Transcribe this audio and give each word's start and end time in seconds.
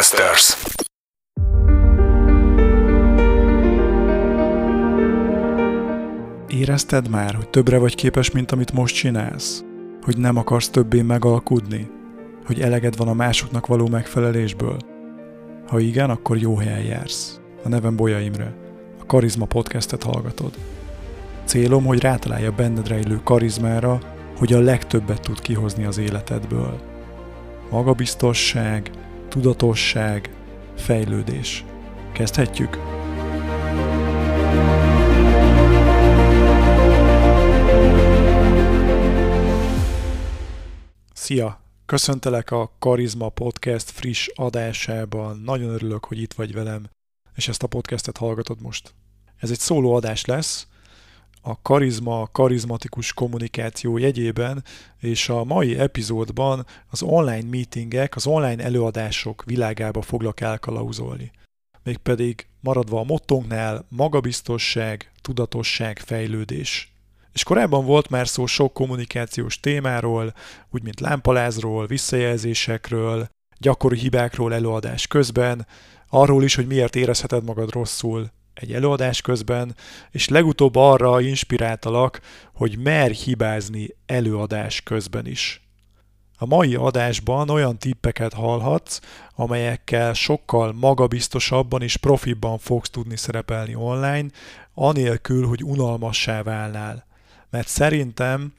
Podcasters. 0.00 0.56
Érezted 6.48 7.08
már, 7.08 7.34
hogy 7.34 7.48
többre 7.48 7.78
vagy 7.78 7.94
képes, 7.94 8.30
mint 8.30 8.52
amit 8.52 8.72
most 8.72 8.94
csinálsz? 8.94 9.64
Hogy 10.02 10.18
nem 10.18 10.36
akarsz 10.36 10.68
többé 10.68 11.02
megalkudni? 11.02 11.90
Hogy 12.46 12.60
eleged 12.60 12.96
van 12.96 13.08
a 13.08 13.12
másoknak 13.12 13.66
való 13.66 13.88
megfelelésből? 13.88 14.76
Ha 15.68 15.80
igen, 15.80 16.10
akkor 16.10 16.36
jó 16.36 16.56
helyen 16.56 16.84
jársz. 16.84 17.40
A 17.64 17.68
nevem 17.68 17.96
Bolya 17.96 18.20
Imre. 18.20 18.54
A 19.00 19.06
Karizma 19.06 19.44
podcastet 19.44 20.02
hallgatod. 20.02 20.54
Célom, 21.44 21.84
hogy 21.84 22.00
rátalálja 22.00 22.52
benned 22.52 22.88
rejlő 22.88 23.20
karizmára, 23.24 23.98
hogy 24.38 24.52
a 24.52 24.60
legtöbbet 24.60 25.20
tud 25.20 25.40
kihozni 25.40 25.84
az 25.84 25.98
életedből. 25.98 26.80
Magabiztosság, 27.70 28.90
tudatosság, 29.30 30.30
fejlődés. 30.76 31.64
Kezdhetjük? 32.12 32.78
Szia! 41.12 41.60
Köszöntelek 41.86 42.50
a 42.50 42.72
Karizma 42.78 43.28
Podcast 43.28 43.90
friss 43.90 44.28
adásában. 44.34 45.40
Nagyon 45.44 45.70
örülök, 45.70 46.04
hogy 46.04 46.20
itt 46.20 46.32
vagy 46.32 46.52
velem, 46.52 46.88
és 47.34 47.48
ezt 47.48 47.62
a 47.62 47.66
podcastet 47.66 48.16
hallgatod 48.16 48.60
most. 48.60 48.94
Ez 49.36 49.50
egy 49.50 49.58
szóló 49.58 49.94
adás 49.94 50.24
lesz, 50.24 50.66
a 51.40 51.62
karizma, 51.62 52.28
karizmatikus 52.32 53.12
kommunikáció 53.12 53.98
jegyében, 53.98 54.64
és 54.98 55.28
a 55.28 55.44
mai 55.44 55.78
epizódban 55.78 56.66
az 56.90 57.02
online 57.02 57.48
meetingek, 57.50 58.16
az 58.16 58.26
online 58.26 58.62
előadások 58.62 59.42
világába 59.44 60.02
foglak 60.02 60.40
elkalauzolni. 60.40 61.30
Mégpedig 61.82 62.46
maradva 62.60 63.00
a 63.00 63.04
mottónknál 63.04 63.86
magabiztosság, 63.88 65.12
tudatosság, 65.22 65.98
fejlődés. 65.98 66.92
És 67.32 67.44
korábban 67.44 67.84
volt 67.84 68.08
már 68.08 68.28
szó 68.28 68.46
sok 68.46 68.72
kommunikációs 68.72 69.60
témáról, 69.60 70.34
úgy 70.70 70.82
mint 70.82 71.00
lámpalázról, 71.00 71.86
visszajelzésekről, 71.86 73.28
gyakori 73.58 73.98
hibákról 73.98 74.54
előadás 74.54 75.06
közben, 75.06 75.66
arról 76.08 76.44
is, 76.44 76.54
hogy 76.54 76.66
miért 76.66 76.96
érezheted 76.96 77.44
magad 77.44 77.70
rosszul 77.72 78.30
egy 78.60 78.72
előadás 78.72 79.20
közben, 79.20 79.74
és 80.10 80.28
legutóbb 80.28 80.76
arra 80.76 81.20
inspiráltalak, 81.20 82.20
hogy 82.54 82.78
mer 82.78 83.10
hibázni 83.10 83.88
előadás 84.06 84.82
közben 84.82 85.26
is. 85.26 85.68
A 86.42 86.46
mai 86.46 86.74
adásban 86.74 87.50
olyan 87.50 87.78
tippeket 87.78 88.32
hallhatsz, 88.32 89.00
amelyekkel 89.34 90.12
sokkal 90.12 90.72
magabiztosabban 90.72 91.82
és 91.82 91.96
profibban 91.96 92.58
fogsz 92.58 92.90
tudni 92.90 93.16
szerepelni 93.16 93.74
online, 93.74 94.28
anélkül, 94.74 95.46
hogy 95.46 95.64
unalmassá 95.64 96.42
válnál. 96.42 97.06
Mert 97.50 97.68
szerintem 97.68 98.52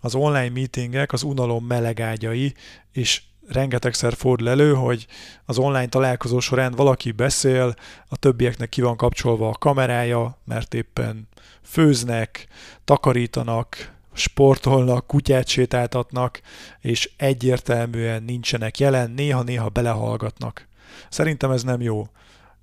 az 0.00 0.14
online 0.14 0.48
meetingek 0.48 1.12
az 1.12 1.22
unalom 1.22 1.64
melegágyai, 1.64 2.54
és 2.92 3.22
rengetegszer 3.48 4.14
fordul 4.14 4.48
elő, 4.48 4.74
hogy 4.74 5.06
az 5.44 5.58
online 5.58 5.88
találkozó 5.88 6.40
során 6.40 6.72
valaki 6.72 7.12
beszél, 7.12 7.74
a 8.08 8.16
többieknek 8.16 8.68
ki 8.68 8.80
van 8.80 8.96
kapcsolva 8.96 9.48
a 9.48 9.58
kamerája, 9.58 10.38
mert 10.44 10.74
éppen 10.74 11.28
főznek, 11.62 12.46
takarítanak, 12.84 13.94
sportolnak, 14.12 15.06
kutyát 15.06 15.48
sétáltatnak, 15.48 16.40
és 16.80 17.10
egyértelműen 17.16 18.22
nincsenek 18.22 18.78
jelen, 18.78 19.10
néha-néha 19.10 19.68
belehallgatnak. 19.68 20.68
Szerintem 21.08 21.50
ez 21.50 21.62
nem 21.62 21.80
jó. 21.80 22.06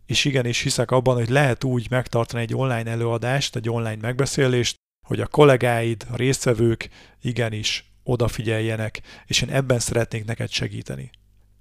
És 0.05 0.25
igenis 0.25 0.61
hiszek 0.61 0.91
abban, 0.91 1.15
hogy 1.15 1.29
lehet 1.29 1.63
úgy 1.63 1.89
megtartani 1.89 2.41
egy 2.41 2.55
online 2.55 2.91
előadást, 2.91 3.55
egy 3.55 3.69
online 3.69 3.97
megbeszélést, 4.01 4.75
hogy 5.07 5.19
a 5.19 5.27
kollégáid, 5.27 6.05
a 6.11 6.15
résztvevők 6.15 6.89
igenis 7.21 7.92
odafigyeljenek, 8.03 9.01
és 9.25 9.41
én 9.41 9.49
ebben 9.49 9.79
szeretnék 9.79 10.25
neked 10.25 10.49
segíteni. 10.49 11.11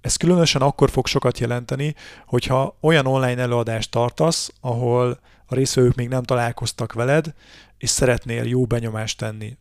Ez 0.01 0.15
különösen 0.15 0.61
akkor 0.61 0.89
fog 0.89 1.07
sokat 1.07 1.39
jelenteni, 1.39 1.95
hogyha 2.25 2.77
olyan 2.81 3.05
online 3.05 3.41
előadást 3.41 3.91
tartasz, 3.91 4.53
ahol 4.61 5.19
a 5.45 5.55
részvevők 5.55 5.95
még 5.95 6.07
nem 6.07 6.23
találkoztak 6.23 6.93
veled, 6.93 7.33
és 7.77 7.89
szeretnél 7.89 8.43
jó 8.43 8.65
benyomást 8.65 9.17
tenni. 9.17 9.57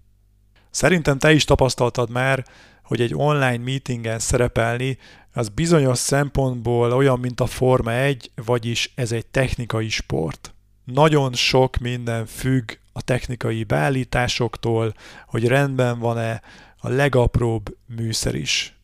Szerintem 0.70 1.18
te 1.18 1.32
is 1.32 1.44
tapasztaltad 1.44 2.10
már, 2.10 2.44
hogy 2.82 3.00
egy 3.00 3.14
online 3.14 3.58
meetingen 3.64 4.18
szerepelni, 4.18 4.98
az 5.32 5.48
bizonyos 5.48 5.98
szempontból 5.98 6.92
olyan, 6.92 7.18
mint 7.20 7.40
a 7.40 7.46
Forma 7.46 7.92
1, 7.92 8.30
vagyis 8.44 8.92
ez 8.94 9.12
egy 9.12 9.26
technikai 9.26 9.88
sport. 9.88 10.54
Nagyon 10.84 11.32
sok 11.32 11.76
minden 11.76 12.26
függ 12.26 12.72
a 12.92 13.02
technikai 13.02 13.64
beállításoktól, 13.64 14.94
hogy 15.26 15.46
rendben 15.46 15.98
van-e 15.98 16.42
a 16.84 16.88
legapróbb 16.88 17.76
műszer 17.96 18.34
is. 18.34 18.76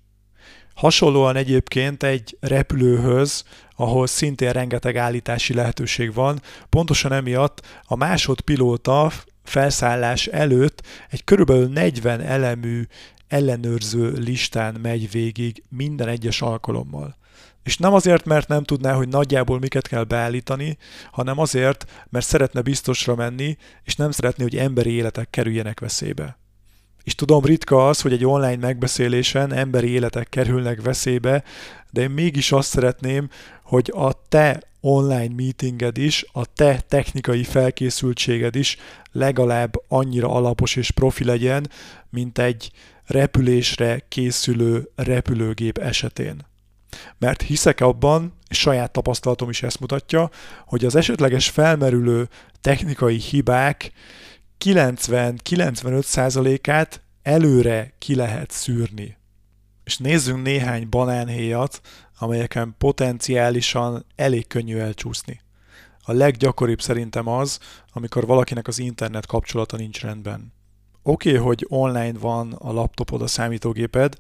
Hasonlóan 0.75 1.37
egyébként 1.37 2.03
egy 2.03 2.37
repülőhöz, 2.41 3.45
ahol 3.77 4.07
szintén 4.07 4.51
rengeteg 4.51 4.97
állítási 4.97 5.55
lehetőség 5.55 6.15
van, 6.15 6.43
pontosan 6.69 7.13
emiatt 7.13 7.67
a 7.83 7.97
másodpilóta 7.97 9.13
felszállás 9.43 10.27
előtt 10.27 10.87
egy 11.11 11.25
körülbelül 11.25 11.69
40 11.69 12.21
elemű 12.21 12.83
ellenőrző 13.29 14.13
listán 14.13 14.75
megy 14.83 15.11
végig 15.11 15.63
minden 15.69 16.09
egyes 16.09 16.43
alkalommal. 16.43 17.17
És 17.63 17.77
nem 17.77 17.95
azért, 17.95 18.25
mert 18.25 18.49
nem 18.49 18.65
tudná, 18.65 18.93
hogy 18.93 19.09
nagyjából 19.09 19.59
miket 19.59 19.89
kell 19.89 20.05
beállítani, 20.05 20.79
hanem 21.11 21.39
azért, 21.39 22.07
mert 22.11 22.27
szeretne 22.27 22.61
biztosra 22.61 23.15
menni, 23.15 23.57
és 23.85 23.97
nem 23.97 24.11
szeretné, 24.11 24.43
hogy 24.43 24.57
emberi 24.57 24.91
életek 24.91 25.31
kerüljenek 25.31 25.81
veszélybe. 25.81 26.39
És 27.09 27.15
tudom, 27.15 27.45
ritka 27.45 27.89
az, 27.89 28.01
hogy 28.01 28.13
egy 28.13 28.25
online 28.25 28.57
megbeszélésen 28.57 29.53
emberi 29.53 29.89
életek 29.89 30.29
kerülnek 30.29 30.83
veszélybe, 30.83 31.43
de 31.91 32.01
én 32.01 32.11
mégis 32.11 32.53
azt 32.53 32.69
szeretném, 32.69 33.29
hogy 33.63 33.93
a 33.95 34.13
te 34.29 34.63
online 34.81 35.35
meetinged 35.37 35.99
is, 35.99 36.25
a 36.33 36.53
te 36.55 36.81
technikai 36.89 37.45
felkészültséged 37.45 38.57
is 38.57 38.77
legalább 39.13 39.73
annyira 39.89 40.31
alapos 40.31 40.77
és 40.77 40.91
profi 40.91 41.25
legyen, 41.25 41.71
mint 42.11 42.39
egy 42.39 42.71
repülésre 43.07 44.05
készülő 44.09 44.91
repülőgép 44.95 45.79
esetén. 45.79 46.47
Mert 47.19 47.43
hiszek 47.43 47.81
abban, 47.81 48.33
és 48.49 48.59
saját 48.59 48.93
tapasztalatom 48.93 49.49
is 49.49 49.63
ezt 49.63 49.81
mutatja, 49.81 50.31
hogy 50.67 50.85
az 50.85 50.95
esetleges 50.95 51.49
felmerülő 51.49 52.29
technikai 52.61 53.17
hibák 53.17 53.93
90-95%-át 54.65 57.03
előre 57.23 57.93
ki 57.99 58.15
lehet 58.15 58.51
szűrni. 58.51 59.17
És 59.85 59.97
nézzünk 59.97 60.43
néhány 60.43 60.89
banánhéjat, 60.89 61.81
amelyeken 62.19 62.75
potenciálisan 62.79 64.05
elég 64.17 64.47
könnyű 64.47 64.77
elcsúszni. 64.77 65.41
A 66.03 66.13
leggyakoribb 66.13 66.81
szerintem 66.81 67.29
az, 67.29 67.59
amikor 67.93 68.27
valakinek 68.27 68.69
az 68.69 68.79
internet 68.79 69.27
kapcsolata 69.27 69.77
nincs 69.77 70.01
rendben. 70.01 70.53
Oké, 71.03 71.31
okay, 71.31 71.43
hogy 71.43 71.67
online 71.69 72.19
van 72.19 72.53
a 72.53 72.73
laptopod, 72.73 73.23
a 73.23 73.27
számítógéped, 73.27 74.17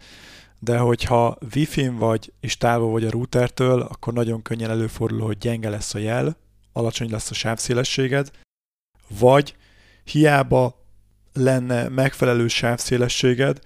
de 0.59 0.78
hogyha 0.78 1.38
Wi-Fi-n 1.55 1.97
vagy 1.97 2.32
és 2.41 2.56
távol 2.56 2.91
vagy 2.91 3.05
a 3.05 3.10
routertől, 3.10 3.81
akkor 3.81 4.12
nagyon 4.12 4.43
könnyen 4.43 4.70
előfordul, 4.70 5.20
hogy 5.20 5.38
gyenge 5.38 5.69
lesz 5.69 5.94
a 5.94 5.99
jel, 5.99 6.37
alacsony 6.72 7.10
lesz 7.10 7.31
a 7.31 7.34
sávszélességed, 7.34 8.31
vagy 9.09 9.56
hiába 10.10 10.86
lenne 11.32 11.88
megfelelő 11.88 12.48
sávszélességed, 12.48 13.58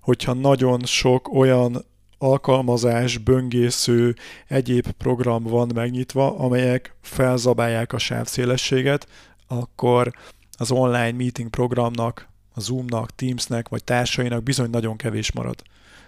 hogyha 0.00 0.32
nagyon 0.32 0.84
sok 0.84 1.34
olyan 1.34 1.84
alkalmazás, 2.18 3.18
böngésző, 3.18 4.16
egyéb 4.48 4.90
program 4.90 5.42
van 5.42 5.70
megnyitva, 5.74 6.38
amelyek 6.38 6.94
felzabálják 7.00 7.92
a 7.92 7.98
sávszélességet, 7.98 9.08
akkor 9.46 10.12
az 10.58 10.70
online 10.70 11.12
meeting 11.12 11.50
programnak, 11.50 12.28
a 12.54 12.60
Zoomnak, 12.60 13.14
Teamsnek 13.14 13.68
vagy 13.68 13.84
társainak 13.84 14.42
bizony 14.42 14.70
nagyon 14.70 14.96
kevés 14.96 15.32
marad. 15.32 15.62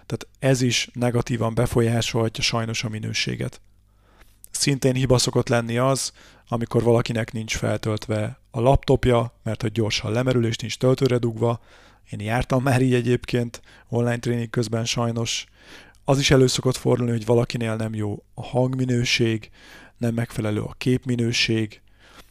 Tehát 0.05 0.27
ez 0.39 0.61
is 0.61 0.89
negatívan 0.93 1.53
befolyásolhatja 1.53 2.43
sajnos 2.43 2.83
a 2.83 2.89
minőséget. 2.89 3.61
Szintén 4.53 4.93
hiba 4.93 5.17
szokott 5.17 5.47
lenni 5.49 5.77
az, 5.77 6.11
amikor 6.47 6.83
valakinek 6.83 7.31
nincs 7.31 7.57
feltöltve 7.57 8.39
a 8.51 8.59
laptopja, 8.59 9.33
mert 9.43 9.61
hogy 9.61 9.71
gyorsan 9.71 10.11
lemerül 10.11 10.45
és 10.45 10.55
nincs 10.55 10.77
töltőre 10.77 11.17
dugva. 11.17 11.61
Én 12.09 12.19
jártam 12.19 12.63
már 12.63 12.81
így 12.81 12.93
egyébként 12.93 13.61
online 13.89 14.19
tréning 14.19 14.49
közben 14.49 14.85
sajnos. 14.85 15.45
Az 16.03 16.19
is 16.19 16.31
elő 16.31 16.47
szokott 16.47 16.77
fordulni, 16.77 17.11
hogy 17.11 17.25
valakinél 17.25 17.75
nem 17.75 17.95
jó 17.95 18.23
a 18.33 18.43
hangminőség, 18.43 19.49
nem 19.97 20.13
megfelelő 20.13 20.61
a 20.61 20.75
képminőség, 20.77 21.81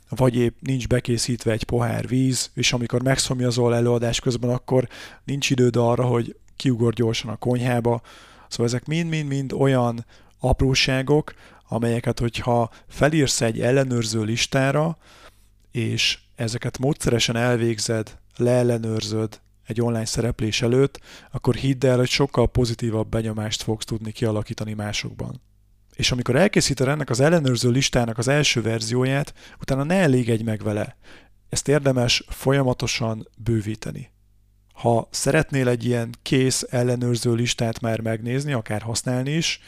vagy 0.08 0.36
épp 0.36 0.56
nincs 0.60 0.86
bekészítve 0.88 1.52
egy 1.52 1.64
pohár 1.64 2.08
víz, 2.08 2.50
és 2.54 2.72
amikor 2.72 3.02
megszomjazol 3.02 3.74
előadás 3.74 4.20
közben, 4.20 4.50
akkor 4.50 4.88
nincs 5.24 5.50
időd 5.50 5.76
arra, 5.76 6.04
hogy 6.04 6.36
kiugor 6.56 6.92
gyorsan 6.92 7.30
a 7.30 7.36
konyhába. 7.36 8.00
Szóval 8.48 8.66
ezek 8.66 8.86
mind-mind-mind 8.86 9.52
olyan 9.52 10.04
apróságok, 10.38 11.34
amelyeket, 11.72 12.18
hogyha 12.18 12.70
felírsz 12.88 13.40
egy 13.40 13.60
ellenőrző 13.60 14.22
listára, 14.22 14.98
és 15.70 16.18
ezeket 16.34 16.78
módszeresen 16.78 17.36
elvégzed, 17.36 18.18
leellenőrzöd 18.36 19.40
egy 19.66 19.80
online 19.80 20.04
szereplés 20.04 20.62
előtt, 20.62 21.00
akkor 21.30 21.54
hidd 21.54 21.86
el, 21.86 21.96
hogy 21.96 22.08
sokkal 22.08 22.50
pozitívabb 22.50 23.08
benyomást 23.08 23.62
fogsz 23.62 23.84
tudni 23.84 24.12
kialakítani 24.12 24.72
másokban. 24.72 25.40
És 25.94 26.12
amikor 26.12 26.36
elkészíted 26.36 26.88
ennek 26.88 27.10
az 27.10 27.20
ellenőrző 27.20 27.70
listának 27.70 28.18
az 28.18 28.28
első 28.28 28.62
verzióját, 28.62 29.34
utána 29.60 29.82
ne 29.82 29.94
elégedj 29.94 30.42
meg 30.42 30.62
vele. 30.62 30.96
Ezt 31.48 31.68
érdemes 31.68 32.24
folyamatosan 32.28 33.28
bővíteni. 33.36 34.10
Ha 34.72 35.08
szeretnél 35.10 35.68
egy 35.68 35.84
ilyen 35.84 36.14
kész 36.22 36.66
ellenőrző 36.70 37.32
listát 37.32 37.80
már 37.80 38.00
megnézni, 38.00 38.52
akár 38.52 38.82
használni 38.82 39.30
is, 39.30 39.60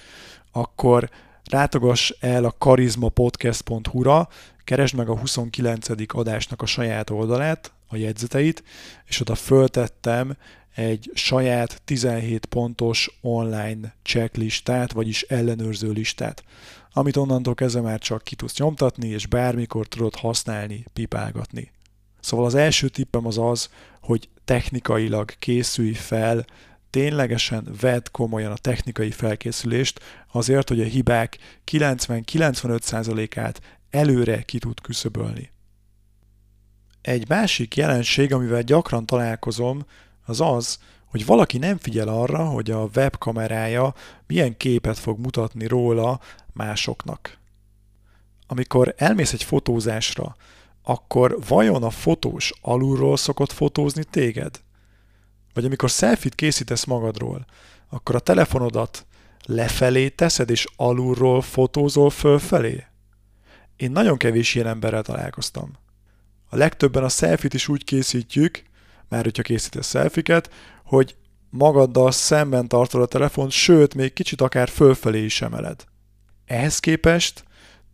akkor 0.52 1.10
látogass 1.50 2.10
el 2.20 2.44
a 2.44 2.54
karizmapodcast.hu-ra, 2.58 4.28
keresd 4.64 4.94
meg 4.94 5.08
a 5.08 5.18
29. 5.18 5.88
adásnak 6.06 6.62
a 6.62 6.66
saját 6.66 7.10
oldalát, 7.10 7.72
a 7.88 7.96
jegyzeteit, 7.96 8.62
és 9.04 9.20
oda 9.20 9.34
föltettem 9.34 10.36
egy 10.74 11.10
saját 11.14 11.82
17 11.84 12.46
pontos 12.46 13.18
online 13.20 13.94
checklistát, 14.02 14.92
vagyis 14.92 15.22
ellenőrző 15.22 15.90
listát, 15.90 16.44
amit 16.92 17.16
onnantól 17.16 17.54
kezdve 17.54 17.80
már 17.80 17.98
csak 17.98 18.22
ki 18.22 18.34
tudsz 18.34 18.58
nyomtatni, 18.58 19.08
és 19.08 19.26
bármikor 19.26 19.86
tudod 19.86 20.14
használni, 20.14 20.84
pipálgatni. 20.92 21.72
Szóval 22.20 22.46
az 22.46 22.54
első 22.54 22.88
tippem 22.88 23.26
az 23.26 23.38
az, 23.38 23.68
hogy 24.00 24.28
technikailag 24.44 25.30
készülj 25.38 25.92
fel, 25.92 26.44
ténylegesen 26.94 27.68
vedd 27.80 28.06
komolyan 28.10 28.52
a 28.52 28.56
technikai 28.56 29.10
felkészülést 29.10 30.00
azért, 30.32 30.68
hogy 30.68 30.80
a 30.80 30.84
hibák 30.84 31.38
90-95%-át 31.70 33.60
előre 33.90 34.42
ki 34.42 34.58
tud 34.58 34.80
küszöbölni. 34.80 35.50
Egy 37.00 37.28
másik 37.28 37.76
jelenség, 37.76 38.32
amivel 38.32 38.62
gyakran 38.62 39.06
találkozom, 39.06 39.86
az 40.24 40.40
az, 40.40 40.78
hogy 41.06 41.26
valaki 41.26 41.58
nem 41.58 41.78
figyel 41.78 42.08
arra, 42.08 42.44
hogy 42.44 42.70
a 42.70 42.88
webkamerája 42.96 43.94
milyen 44.26 44.56
képet 44.56 44.98
fog 44.98 45.18
mutatni 45.18 45.66
róla 45.66 46.20
másoknak. 46.52 47.38
Amikor 48.46 48.94
elmész 48.96 49.32
egy 49.32 49.42
fotózásra, 49.42 50.36
akkor 50.82 51.38
vajon 51.48 51.82
a 51.82 51.90
fotós 51.90 52.52
alulról 52.60 53.16
szokott 53.16 53.52
fotózni 53.52 54.04
téged? 54.04 54.62
Vagy 55.54 55.64
amikor 55.64 55.88
selfit 55.88 56.34
készítesz 56.34 56.84
magadról, 56.84 57.44
akkor 57.88 58.14
a 58.14 58.20
telefonodat 58.20 59.06
lefelé 59.44 60.08
teszed 60.08 60.50
és 60.50 60.66
alulról 60.76 61.42
fotózol 61.42 62.10
fölfelé? 62.10 62.84
Én 63.76 63.90
nagyon 63.90 64.16
kevés 64.16 64.54
ilyen 64.54 64.66
emberrel 64.66 65.02
találkoztam. 65.02 65.72
A 66.48 66.56
legtöbben 66.56 67.04
a 67.04 67.08
selfit 67.08 67.54
is 67.54 67.68
úgy 67.68 67.84
készítjük, 67.84 68.62
már 69.08 69.24
hogyha 69.24 69.42
készítesz 69.42 69.88
selfiket, 69.88 70.50
hogy 70.84 71.16
magaddal 71.50 72.10
szemben 72.10 72.68
tartod 72.68 73.02
a 73.02 73.06
telefont, 73.06 73.50
sőt, 73.50 73.94
még 73.94 74.12
kicsit 74.12 74.40
akár 74.40 74.68
fölfelé 74.68 75.24
is 75.24 75.42
emeled. 75.42 75.84
Ehhez 76.46 76.78
képest 76.78 77.44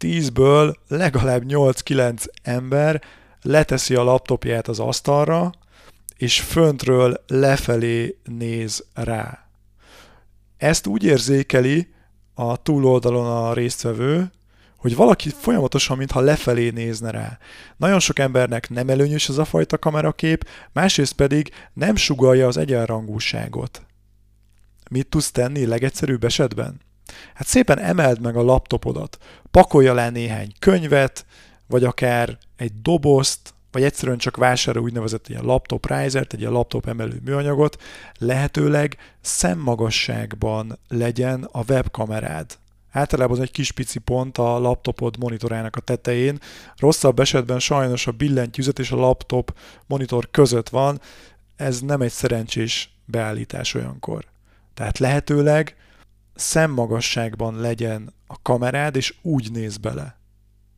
10-ből 0.00 0.74
legalább 0.88 1.42
8-9 1.48 2.24
ember 2.42 3.02
leteszi 3.42 3.94
a 3.94 4.02
laptopját 4.02 4.68
az 4.68 4.78
asztalra, 4.78 5.52
és 6.20 6.40
föntről 6.40 7.24
lefelé 7.26 8.16
néz 8.24 8.84
rá. 8.94 9.48
Ezt 10.56 10.86
úgy 10.86 11.04
érzékeli 11.04 11.94
a 12.34 12.62
túloldalon 12.62 13.26
a 13.26 13.52
résztvevő, 13.52 14.30
hogy 14.76 14.96
valaki 14.96 15.30
folyamatosan, 15.30 15.96
mintha 15.96 16.20
lefelé 16.20 16.70
nézne 16.70 17.10
rá. 17.10 17.38
Nagyon 17.76 18.00
sok 18.00 18.18
embernek 18.18 18.68
nem 18.68 18.88
előnyös 18.88 19.28
ez 19.28 19.38
a 19.38 19.44
fajta 19.44 19.78
kamerakép, 19.78 20.48
másrészt 20.72 21.12
pedig 21.12 21.50
nem 21.72 21.96
sugalja 21.96 22.46
az 22.46 22.56
egyenrangúságot. 22.56 23.82
Mit 24.90 25.06
tudsz 25.06 25.30
tenni 25.30 25.66
legegyszerűbb 25.66 26.24
esetben? 26.24 26.80
Hát 27.34 27.46
szépen 27.46 27.78
emeld 27.78 28.20
meg 28.20 28.36
a 28.36 28.42
laptopodat, 28.42 29.18
pakolja 29.50 29.94
le 29.94 30.10
néhány 30.10 30.52
könyvet, 30.58 31.26
vagy 31.66 31.84
akár 31.84 32.38
egy 32.56 32.80
dobozt, 32.82 33.54
vagy 33.72 33.82
egyszerűen 33.82 34.18
csak 34.18 34.36
vásárol 34.36 34.82
úgynevezett 34.82 35.28
ilyen 35.28 35.44
laptop 35.44 35.86
risert, 35.86 36.32
egy 36.32 36.40
ilyen 36.40 36.52
laptop 36.52 36.88
emelő 36.88 37.20
műanyagot, 37.24 37.82
lehetőleg 38.18 38.96
szemmagasságban 39.20 40.78
legyen 40.88 41.48
a 41.52 41.62
webkamerád. 41.68 42.58
Általában 42.92 43.36
az 43.36 43.42
egy 43.42 43.50
kis 43.50 43.72
pici 43.72 43.98
pont 43.98 44.38
a 44.38 44.58
laptopod 44.58 45.18
monitorának 45.18 45.76
a 45.76 45.80
tetején. 45.80 46.38
Rosszabb 46.76 47.18
esetben 47.18 47.58
sajnos 47.58 48.06
a 48.06 48.12
billentyűzet 48.12 48.78
és 48.78 48.90
a 48.90 48.96
laptop 48.96 49.54
monitor 49.86 50.28
között 50.30 50.68
van. 50.68 51.00
Ez 51.56 51.80
nem 51.80 52.00
egy 52.00 52.10
szerencsés 52.10 52.94
beállítás 53.04 53.74
olyankor. 53.74 54.24
Tehát 54.74 54.98
lehetőleg 54.98 55.76
szemmagasságban 56.34 57.60
legyen 57.60 58.12
a 58.26 58.42
kamerád, 58.42 58.96
és 58.96 59.14
úgy 59.22 59.50
néz 59.52 59.76
bele. 59.76 60.18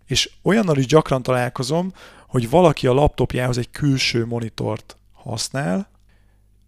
És 0.07 0.31
olyannal 0.43 0.77
is 0.77 0.87
gyakran 0.87 1.23
találkozom, 1.23 1.93
hogy 2.33 2.51
valaki 2.51 2.87
a 2.87 2.93
laptopjához 2.93 3.59
egy 3.59 3.71
külső 3.71 4.27
monitort 4.27 4.97
használ, 5.13 5.91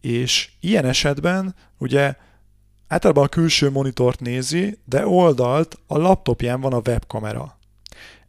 és 0.00 0.50
ilyen 0.60 0.84
esetben 0.84 1.54
ugye 1.78 2.14
általában 2.88 3.24
a 3.24 3.28
külső 3.28 3.70
monitort 3.70 4.20
nézi, 4.20 4.78
de 4.84 5.06
oldalt 5.06 5.78
a 5.86 5.98
laptopján 5.98 6.60
van 6.60 6.72
a 6.72 6.80
webkamera. 6.86 7.58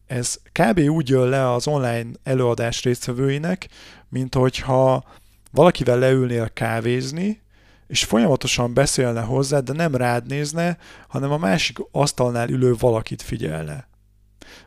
Ez 0.07 0.39
kb. 0.51 0.79
úgy 0.79 1.09
jön 1.09 1.27
le 1.27 1.51
az 1.51 1.67
online 1.67 2.09
előadás 2.23 2.83
résztvevőinek, 2.83 3.67
mint 4.09 4.35
hogyha 4.35 5.03
valakivel 5.51 5.99
leülnél 5.99 6.49
kávézni, 6.49 7.41
és 7.87 8.03
folyamatosan 8.03 8.73
beszélne 8.73 9.21
hozzá, 9.21 9.59
de 9.59 9.73
nem 9.73 9.95
rád 9.95 10.27
nézne, 10.27 10.77
hanem 11.07 11.31
a 11.31 11.37
másik 11.37 11.77
asztalnál 11.91 12.49
ülő 12.49 12.73
valakit 12.79 13.21
figyelne. 13.21 13.87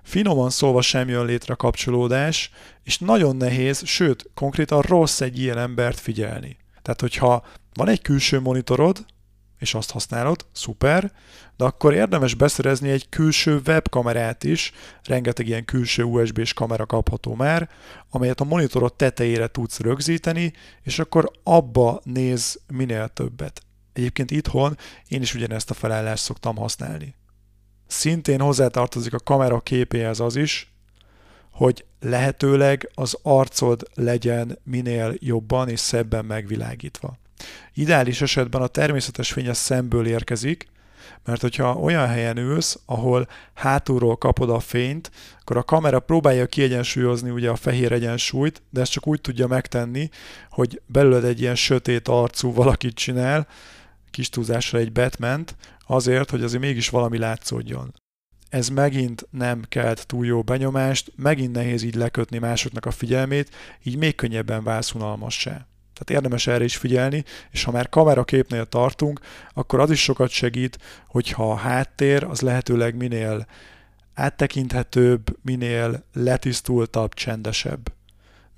Finoman 0.08 0.50
szólva 0.50 0.82
sem 0.82 1.08
jön 1.08 1.25
létre 1.25 1.55
kapcsolódás, 1.55 2.50
és 2.84 2.99
nagyon 2.99 3.37
nehéz, 3.37 3.87
sőt, 3.87 4.31
konkrétan 4.34 4.81
rossz 4.81 5.20
egy 5.20 5.38
ilyen 5.38 5.58
embert 5.58 6.00
figyelni. 6.00 6.56
Tehát, 6.82 7.00
hogyha 7.00 7.46
van 7.75 7.88
egy 7.88 8.02
külső 8.02 8.40
monitorod, 8.40 9.06
és 9.58 9.75
azt 9.75 9.90
használod, 9.90 10.46
szuper, 10.52 11.12
de 11.56 11.64
akkor 11.64 11.94
érdemes 11.94 12.34
beszerezni 12.34 12.90
egy 12.90 13.08
külső 13.08 13.60
webkamerát 13.66 14.44
is, 14.44 14.72
rengeteg 15.02 15.47
ilyen 15.47 15.64
külső 15.64 16.02
USB-s 16.02 16.52
kamera 16.52 16.87
kapható 16.87 17.35
már, 17.35 17.68
amelyet 18.11 18.40
a 18.40 18.44
monitorod 18.44 18.94
tetejére 18.94 19.47
tudsz 19.47 19.80
rögzíteni, 19.80 20.52
és 20.83 20.99
akkor 20.99 21.30
abba 21.42 22.00
néz 22.04 22.61
minél 22.73 23.09
többet. 23.09 23.62
Egyébként 23.92 24.30
itthon 24.30 24.76
én 25.09 25.23
is 25.23 25.35
ugyanezt 25.35 25.71
a 25.71 25.75
felállást 25.75 26.23
szoktam 26.23 26.56
használni. 26.56 27.16
Szintén 27.88 28.40
hozzátartozik 28.40 29.14
a 29.14 29.18
kamera 29.18 29.61
képéhez 29.61 30.21
az 30.21 30.37
is, 30.37 30.73
hogy 31.50 31.85
lehetőleg 32.00 32.90
az 32.95 33.18
arcod 33.23 33.88
legyen 33.95 34.59
minél 34.62 35.14
jobban 35.18 35.68
és 35.68 35.80
szebben 35.80 36.25
megvilágítva. 36.25 37.18
Ideális 37.75 38.21
esetben 38.21 38.62
a 38.62 38.66
természetes 38.66 39.33
fény 39.33 39.49
a 39.49 39.54
szemből 39.54 40.07
érkezik, 40.07 40.66
mert 41.25 41.40
hogyha 41.40 41.75
olyan 41.75 42.07
helyen 42.07 42.37
ülsz, 42.37 42.78
ahol 42.87 43.28
hátulról 43.54 44.16
kapod 44.16 44.50
a 44.50 44.61
fényt, 44.61 45.11
akkor 45.40 45.57
a 45.57 45.62
kamera 45.62 46.00
próbálja 46.00 46.47
kiegyensúlyozni 46.47 47.30
ugye 47.30 47.50
a 47.50 47.57
fehér 47.57 47.92
egyensúlyt, 47.92 48.62
de 48.71 48.80
ezt 48.80 48.92
csak 48.92 49.07
úgy 49.07 49.21
tudja 49.21 49.47
megtenni, 49.47 50.09
hogy 50.50 50.80
belőled 50.87 51.25
egy 51.25 51.40
ilyen 51.40 51.54
sötét 51.54 52.09
arcú 52.09 52.52
valakit 52.52 52.95
csinál, 52.95 53.47
kis 54.11 54.28
túlzásra 54.28 54.78
egy 54.78 54.92
batman 54.92 55.45
azért, 55.88 56.30
hogy 56.30 56.42
azért 56.42 56.62
mégis 56.62 56.88
valami 56.88 57.18
látszódjon. 57.18 57.95
Ez 58.49 58.68
megint 58.68 59.26
nem 59.30 59.64
kelt 59.68 60.07
túl 60.07 60.26
jó 60.26 60.42
benyomást, 60.42 61.12
megint 61.16 61.52
nehéz 61.52 61.83
így 61.83 61.95
lekötni 61.95 62.38
másoknak 62.38 62.87
a 62.87 62.90
figyelmét, 62.90 63.50
így 63.83 63.97
még 63.97 64.14
könnyebben 64.14 64.64
válsz 64.64 64.95
unalmassá. 64.95 65.50
Tehát 65.92 66.23
érdemes 66.23 66.47
erre 66.47 66.64
is 66.64 66.76
figyelni, 66.76 67.25
és 67.50 67.64
ha 67.64 67.71
már 67.71 67.88
kameraképnél 67.88 68.66
tartunk, 68.66 69.21
akkor 69.54 69.80
az 69.80 69.90
is 69.90 70.02
sokat 70.02 70.30
segít, 70.30 70.78
hogyha 71.07 71.50
a 71.50 71.57
háttér 71.57 72.25
az 72.25 72.40
lehetőleg 72.40 72.97
minél 72.97 73.47
áttekinthetőbb, 74.14 75.37
minél 75.42 76.04
letisztultabb, 76.12 77.14
csendesebb. 77.14 77.92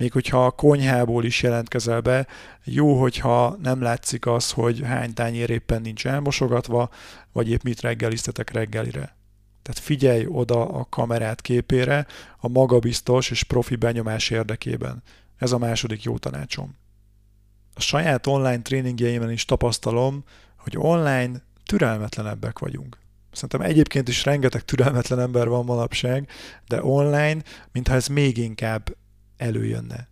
Még 0.00 0.12
hogyha 0.12 0.46
a 0.46 0.50
konyhából 0.50 1.24
is 1.24 1.42
jelentkezel 1.42 2.00
be, 2.00 2.26
jó, 2.64 3.00
hogyha 3.00 3.56
nem 3.62 3.82
látszik 3.82 4.26
az, 4.26 4.50
hogy 4.50 4.80
hány 4.84 5.14
tányér 5.14 5.50
éppen 5.50 5.80
nincs 5.80 6.06
elmosogatva, 6.06 6.90
vagy 7.32 7.50
épp 7.50 7.62
mit 7.62 7.80
reggeliztetek 7.80 8.50
reggelire. 8.50 9.16
Tehát 9.62 9.80
figyelj 9.80 10.26
oda 10.28 10.68
a 10.68 10.86
kamerát 10.90 11.40
képére 11.40 12.06
a 12.38 12.48
magabiztos 12.48 13.30
és 13.30 13.42
profi 13.42 13.76
benyomás 13.76 14.30
érdekében. 14.30 15.02
Ez 15.38 15.52
a 15.52 15.58
második 15.58 16.02
jó 16.02 16.18
tanácsom 16.18 16.78
a 17.80 17.82
saját 17.82 18.26
online 18.26 18.62
tréningjeimen 18.62 19.30
is 19.30 19.44
tapasztalom, 19.44 20.24
hogy 20.56 20.74
online 20.76 21.42
türelmetlenebbek 21.64 22.58
vagyunk. 22.58 22.98
Szerintem 23.32 23.60
egyébként 23.60 24.08
is 24.08 24.24
rengeteg 24.24 24.64
türelmetlen 24.64 25.20
ember 25.20 25.48
van 25.48 25.64
manapság, 25.64 26.28
de 26.66 26.84
online, 26.84 27.42
mintha 27.72 27.94
ez 27.94 28.06
még 28.06 28.36
inkább 28.36 28.96
előjönne. 29.40 30.08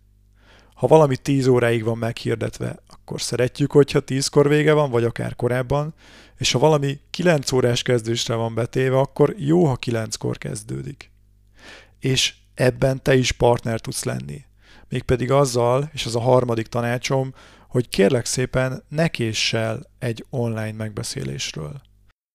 Ha 0.73 0.87
valami 0.87 1.17
10 1.17 1.47
óráig 1.47 1.83
van 1.83 1.97
meghirdetve, 1.97 2.79
akkor 2.87 3.21
szeretjük, 3.21 3.71
hogyha 3.71 4.01
10-kor 4.05 4.47
vége 4.47 4.73
van, 4.73 4.91
vagy 4.91 5.03
akár 5.03 5.35
korábban, 5.35 5.93
és 6.37 6.51
ha 6.51 6.59
valami 6.59 6.99
9 7.09 7.51
órás 7.51 7.81
kezdésre 7.81 8.33
van 8.33 8.53
betéve, 8.53 8.97
akkor 8.97 9.35
jó, 9.37 9.65
ha 9.65 9.77
9-kor 9.85 10.37
kezdődik. 10.37 11.11
És 11.99 12.33
ebben 12.53 13.03
te 13.03 13.15
is 13.15 13.31
partner 13.31 13.79
tudsz 13.79 14.03
lenni. 14.03 14.45
Mégpedig 14.89 15.31
azzal, 15.31 15.89
és 15.93 16.05
az 16.05 16.15
a 16.15 16.19
harmadik 16.19 16.67
tanácsom, 16.67 17.33
hogy 17.67 17.89
kérlek 17.89 18.25
szépen 18.25 18.83
ne 18.87 19.07
késsel 19.07 19.89
egy 19.99 20.25
online 20.29 20.71
megbeszélésről. 20.71 21.81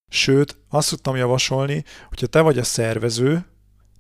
Sőt, 0.09 0.57
azt 0.69 0.89
tudtam 0.89 1.17
javasolni, 1.17 1.85
hogyha 2.09 2.27
te 2.27 2.41
vagy 2.41 2.59
a 2.59 2.65
szervező, 2.65 3.47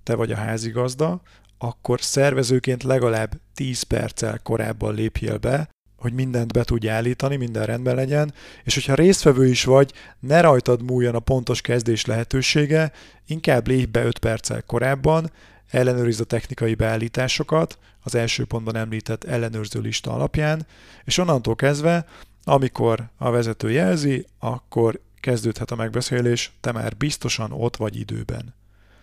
te 0.02 0.14
vagy 0.14 0.32
a 0.32 0.36
házigazda, 0.36 1.22
akkor 1.66 2.00
szervezőként 2.00 2.82
legalább 2.82 3.40
10 3.54 3.82
perccel 3.82 4.40
korábban 4.42 4.94
lépjél 4.94 5.38
be, 5.38 5.68
hogy 5.96 6.12
mindent 6.12 6.52
be 6.52 6.64
tudj 6.64 6.88
állítani, 6.88 7.36
minden 7.36 7.66
rendben 7.66 7.94
legyen, 7.94 8.34
és 8.64 8.74
hogyha 8.74 8.94
résztvevő 8.94 9.46
is 9.46 9.64
vagy, 9.64 9.92
ne 10.20 10.40
rajtad 10.40 10.82
múljon 10.82 11.14
a 11.14 11.18
pontos 11.18 11.60
kezdés 11.60 12.04
lehetősége, 12.04 12.92
inkább 13.26 13.66
lépj 13.66 13.90
be 13.90 14.04
5 14.04 14.18
perccel 14.18 14.62
korábban, 14.62 15.30
ellenőrizd 15.70 16.20
a 16.20 16.24
technikai 16.24 16.74
beállításokat, 16.74 17.78
az 18.02 18.14
első 18.14 18.44
pontban 18.44 18.76
említett 18.76 19.24
ellenőrző 19.24 19.80
lista 19.80 20.12
alapján, 20.12 20.66
és 21.04 21.18
onnantól 21.18 21.56
kezdve, 21.56 22.06
amikor 22.44 23.08
a 23.16 23.30
vezető 23.30 23.70
jelzi, 23.70 24.26
akkor 24.38 25.00
kezdődhet 25.20 25.70
a 25.70 25.76
megbeszélés, 25.76 26.52
te 26.60 26.72
már 26.72 26.96
biztosan 26.96 27.52
ott 27.52 27.76
vagy 27.76 27.96
időben. 27.96 28.54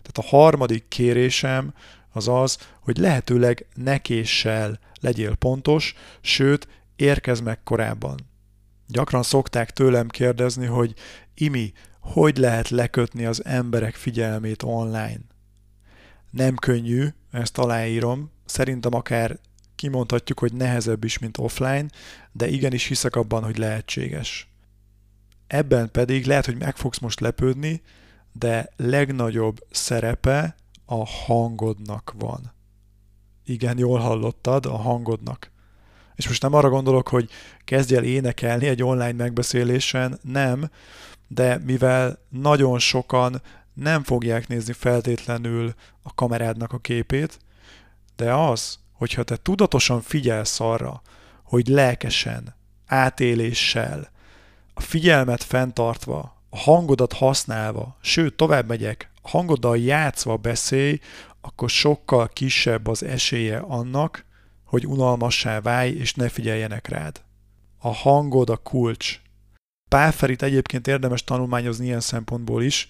Tehát 0.02 0.32
a 0.32 0.36
harmadik 0.36 0.88
kérésem 0.88 1.74
az 2.12 2.28
az, 2.28 2.58
hogy 2.80 2.98
lehetőleg 2.98 3.66
nekéssel 3.76 4.80
legyél 5.00 5.36
pontos, 5.36 5.94
sőt, 6.22 6.68
érkezz 6.96 7.40
meg 7.40 7.64
korábban. 7.64 8.20
Gyakran 8.88 9.24
szokták 9.24 9.72
tőlem 9.72 10.08
kérdezni, 10.08 10.66
hogy 10.66 10.94
Imi, 11.34 11.74
hogy 12.00 12.38
lehet 12.38 12.70
lekötni 12.70 13.26
az 13.26 13.46
emberek 13.46 13.96
figyelmét 13.96 14.64
online? 14.64 15.20
Nem 16.32 16.56
könnyű, 16.56 17.08
ezt 17.32 17.58
aláírom, 17.58 18.32
szerintem 18.46 18.94
akár 18.94 19.40
kimondhatjuk, 19.76 20.40
hogy 20.40 20.54
nehezebb 20.54 21.04
is, 21.04 21.18
mint 21.18 21.38
offline, 21.38 21.86
de 22.32 22.48
igenis 22.48 22.86
hiszek 22.86 23.16
abban, 23.16 23.44
hogy 23.44 23.58
lehetséges. 23.58 24.50
Ebben 25.48 25.92
pedig 25.92 26.26
lehet, 26.26 26.46
hogy 26.46 26.58
meg 26.58 26.76
fogsz 26.76 27.00
most 27.00 27.20
lepődni, 27.20 27.82
de 28.32 28.70
legnagyobb 28.76 29.66
szerepe 29.72 30.56
a 30.92 31.06
hangodnak 31.06 32.14
van. 32.18 32.54
Igen, 33.46 33.78
jól 33.78 34.00
hallottad, 34.00 34.66
a 34.66 34.78
hangodnak. 34.78 35.52
És 36.16 36.28
most 36.28 36.42
nem 36.42 36.54
arra 36.54 36.70
gondolok, 36.70 37.08
hogy 37.08 37.30
kezdj 37.64 37.96
el 37.96 38.04
énekelni 38.04 38.68
egy 38.68 38.84
online 38.84 39.12
megbeszélésen, 39.12 40.20
nem, 40.22 40.70
de 41.28 41.58
mivel 41.66 42.20
nagyon 42.30 42.80
sokan 42.80 43.42
nem 43.74 44.04
fogják 44.04 44.48
nézni 44.48 44.74
feltétlenül 44.74 45.74
a 46.02 46.14
kamerádnak 46.14 46.74
a 46.74 46.78
képét, 46.78 47.40
de 48.16 48.34
az, 48.34 48.80
hogyha 48.94 49.24
te 49.24 49.38
tudatosan 49.38 50.02
figyelsz 50.02 50.60
arra, 50.60 51.02
hogy 51.44 51.68
lelkesen, 51.68 52.56
átéléssel, 52.86 54.10
a 54.74 54.82
figyelmet 54.82 55.44
fenntartva, 55.44 56.42
a 56.50 56.58
hangodat 56.58 57.14
használva, 57.14 57.98
sőt, 58.02 58.36
tovább 58.36 58.68
megyek, 58.68 59.11
hangoddal 59.22 59.78
játszva 59.78 60.38
beszélj, 60.38 61.00
akkor 61.42 61.70
sokkal 61.70 62.28
kisebb 62.28 62.88
az 62.88 63.04
esélye 63.04 63.58
annak, 63.58 64.26
hogy 64.66 64.88
unalmassá 64.88 65.60
válj 65.60 65.90
és 65.90 66.14
ne 66.14 66.30
figyeljenek 66.30 66.88
rád. 66.88 67.22
A 67.78 67.94
hangod 67.94 68.50
a 68.50 68.58
kulcs. 68.58 69.20
Pálferit 69.90 70.42
egyébként 70.42 70.88
érdemes 70.88 71.24
tanulmányozni 71.24 71.86
ilyen 71.86 72.00
szempontból 72.00 72.64
is, 72.64 72.90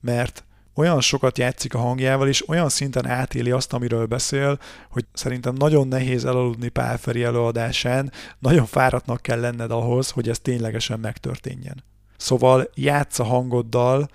mert 0.00 0.44
olyan 0.74 1.00
sokat 1.00 1.38
játszik 1.38 1.74
a 1.74 1.78
hangjával, 1.78 2.28
és 2.28 2.48
olyan 2.48 2.68
szinten 2.68 3.06
átéli 3.06 3.50
azt, 3.50 3.72
amiről 3.72 4.06
beszél, 4.06 4.58
hogy 4.90 5.06
szerintem 5.12 5.54
nagyon 5.54 5.88
nehéz 5.88 6.24
elaludni 6.24 6.68
Pálferi 6.68 7.22
előadásán, 7.22 8.12
nagyon 8.38 8.66
fáradtnak 8.66 9.22
kell 9.22 9.40
lenned 9.40 9.70
ahhoz, 9.70 10.10
hogy 10.10 10.28
ez 10.28 10.38
ténylegesen 10.38 11.00
megtörténjen. 11.00 11.84
Szóval 12.16 12.70
játsz 12.74 13.18
a 13.18 13.24
hangoddal, 13.24 14.08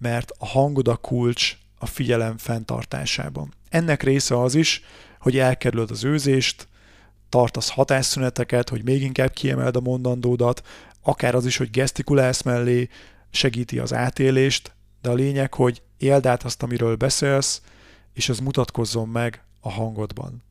mert 0.00 0.30
a 0.38 0.46
hangod 0.46 0.88
a 0.88 0.96
kulcs 0.96 1.56
a 1.78 1.86
figyelem 1.86 2.38
fenntartásában. 2.38 3.54
Ennek 3.68 4.02
része 4.02 4.40
az 4.40 4.54
is, 4.54 4.82
hogy 5.20 5.38
elkerülöd 5.38 5.90
az 5.90 6.04
őzést, 6.04 6.68
tartasz 7.28 7.70
hatásszüneteket, 7.70 8.68
hogy 8.68 8.84
még 8.84 9.02
inkább 9.02 9.32
kiemeld 9.32 9.76
a 9.76 9.80
mondandódat, 9.80 10.66
akár 11.02 11.34
az 11.34 11.46
is, 11.46 11.56
hogy 11.56 11.70
gesztikulálsz 11.70 12.42
mellé, 12.42 12.88
segíti 13.30 13.78
az 13.78 13.94
átélést, 13.94 14.74
de 15.02 15.10
a 15.10 15.14
lényeg, 15.14 15.54
hogy 15.54 15.82
éld 15.98 16.26
át 16.26 16.42
azt, 16.42 16.62
amiről 16.62 16.96
beszélsz, 16.96 17.62
és 18.12 18.28
ez 18.28 18.38
mutatkozzon 18.38 19.08
meg 19.08 19.44
a 19.60 19.70
hangodban. 19.70 20.42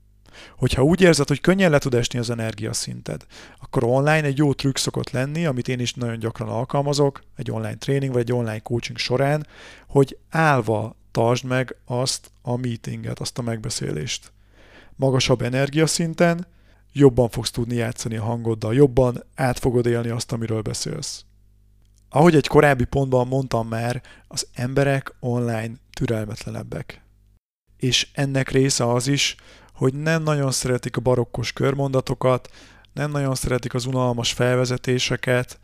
Hogyha 0.58 0.84
úgy 0.84 1.02
érzed, 1.02 1.28
hogy 1.28 1.42
könnyen 1.42 1.72
le 1.72 1.78
tud 1.78 1.94
esni 1.94 2.20
az 2.20 2.30
energiaszinted, 2.30 3.26
akkor 3.60 3.84
online 3.84 4.24
egy 4.24 4.38
jó 4.38 4.54
trükk 4.54 4.76
szokott 4.76 5.10
lenni, 5.10 5.46
amit 5.46 5.68
én 5.68 5.80
is 5.80 5.94
nagyon 5.94 6.20
gyakran 6.20 6.50
alkalmazok, 6.50 7.24
egy 7.36 7.52
online 7.52 7.76
tréning 7.76 8.12
vagy 8.12 8.22
egy 8.22 8.34
online 8.34 8.60
coaching 8.60 8.98
során, 8.98 9.48
hogy 9.88 10.18
állva 10.30 10.96
tartsd 11.12 11.46
meg 11.46 11.76
azt 11.86 12.32
a 12.42 12.56
meetinget, 12.56 13.20
azt 13.20 13.38
a 13.38 13.42
megbeszélést. 13.42 14.32
Magasabb 14.96 15.42
energiaszinten 15.42 16.48
jobban 16.92 17.30
fogsz 17.30 17.52
tudni 17.52 17.76
játszani 17.76 18.16
a 18.16 18.24
hangoddal, 18.24 18.74
jobban 18.74 19.24
át 19.36 19.60
fogod 19.60 19.86
élni 19.86 20.10
azt, 20.10 20.32
amiről 20.32 20.62
beszélsz. 20.62 21.24
Ahogy 22.10 22.36
egy 22.36 22.48
korábbi 22.48 22.84
pontban 22.84 23.28
mondtam 23.28 23.68
már, 23.68 24.02
az 24.28 24.48
emberek 24.54 25.16
online 25.20 25.72
türelmetlenebbek. 25.94 27.02
És 27.78 28.08
ennek 28.14 28.50
része 28.50 28.92
az 28.92 29.08
is, 29.08 29.36
hogy 29.80 29.94
nem 29.94 30.24
nagyon 30.24 30.52
szeretik 30.52 30.98
a 30.98 31.02
barokkos 31.02 31.54
körmondatokat, 31.54 32.50
nem 32.94 33.12
nagyon 33.12 33.36
szeretik 33.36 33.74
az 33.74 33.86
unalmas 33.86 34.34
felvezetéseket, 34.34 35.60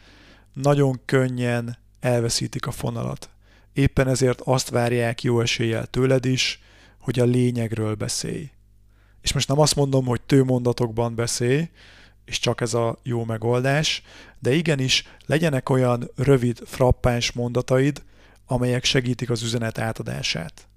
nagyon 0.54 1.00
könnyen 1.06 1.78
elveszítik 2.00 2.68
a 2.68 2.72
fonalat. 2.72 3.30
Éppen 3.74 4.08
ezért 4.08 4.42
azt 4.42 4.70
várják 4.70 5.24
jó 5.24 5.40
eséllyel 5.40 5.86
tőled 5.86 6.26
is, 6.26 6.62
hogy 7.00 7.20
a 7.20 7.26
lényegről 7.26 7.96
beszélj. 7.96 8.50
És 9.22 9.34
most 9.34 9.48
nem 9.48 9.60
azt 9.60 9.76
mondom, 9.76 10.06
hogy 10.06 10.22
tőmondatokban 10.22 11.16
beszélj, 11.16 11.70
és 12.26 12.40
csak 12.40 12.62
ez 12.62 12.74
a 12.74 13.00
jó 13.04 13.26
megoldás, 13.26 14.02
de 14.40 14.54
igenis 14.54 15.08
legyenek 15.26 15.70
olyan 15.70 16.12
rövid, 16.16 16.62
frappáns 16.66 17.32
mondataid, 17.32 18.04
amelyek 18.46 18.84
segítik 18.84 19.30
az 19.30 19.42
üzenet 19.44 19.78
átadását. 19.78 20.68